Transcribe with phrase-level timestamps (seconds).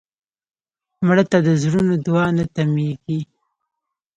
[1.05, 3.19] مړه ته د زړونو دعا نه تمېږي